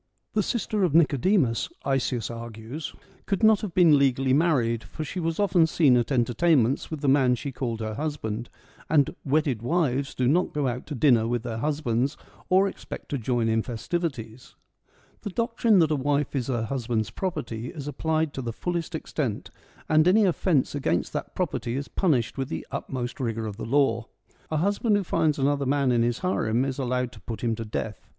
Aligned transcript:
The 0.33 0.41
sister 0.41 0.83
of 0.83 0.95
Nicodemus, 0.95 1.69
Isaeus 1.85 2.31
argues, 2.31 2.95
could 3.27 3.43
not 3.43 3.61
have 3.61 3.75
been 3.75 3.99
legally 3.99 4.33
married, 4.33 4.83
for 4.83 5.03
she 5.03 5.19
was 5.19 5.39
often 5.39 5.67
seen 5.67 5.95
at 5.95 6.11
entertainments 6.11 6.89
with 6.89 7.01
the 7.01 7.07
man 7.07 7.35
she 7.35 7.51
called 7.51 7.81
her 7.81 7.93
husband, 7.93 8.49
and' 8.89 9.15
wedded 9.23 9.61
wives 9.61 10.15
do 10.15 10.27
not 10.27 10.55
go 10.55 10.67
out 10.67 10.87
to 10.87 10.95
dinner 10.95 11.27
with 11.27 11.43
their 11.43 11.59
husbands, 11.59 12.17
or 12.49 12.67
expect 12.67 13.09
to 13.09 13.19
join 13.19 13.47
in 13.47 13.61
festivities.' 13.61 14.55
The 15.21 15.29
doctrine 15.29 15.77
that 15.77 15.91
a 15.91 15.95
wife 15.95 16.35
is 16.35 16.47
her 16.47 16.63
husband's 16.63 17.11
property 17.11 17.67
is 17.71 17.87
applied 17.87 18.33
to 18.33 18.41
the 18.41 18.51
fullest 18.51 18.95
extent, 18.95 19.51
and 19.87 20.07
any 20.07 20.25
offence 20.25 20.73
against 20.73 21.13
that 21.13 21.35
property 21.35 21.75
is 21.77 21.87
punished 21.87 22.39
with 22.39 22.49
the 22.49 22.65
utmost 22.71 23.19
rigour 23.19 23.45
of 23.45 23.57
the 23.57 23.65
law. 23.67 24.07
A 24.49 24.57
husband 24.57 24.97
who 24.97 25.03
finds 25.03 25.37
another 25.37 25.67
man 25.67 25.91
in 25.91 26.01
his 26.01 26.17
harem 26.25 26.65
is 26.65 26.79
allowed 26.79 27.11
to 27.11 27.21
put 27.21 27.41
him 27.43 27.53
to 27.53 27.65
death. 27.65 28.07